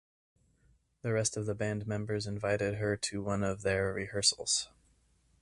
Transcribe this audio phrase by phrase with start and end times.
[1.03, 4.67] The rest of the band members invited her to one of their rehearsals.